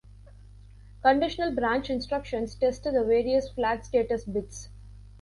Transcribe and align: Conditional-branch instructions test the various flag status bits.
Conditional-branch 1.03 1.91
instructions 1.91 2.55
test 2.55 2.85
the 2.85 2.91
various 3.07 3.49
flag 3.49 3.83
status 3.85 4.23
bits. 4.23 4.69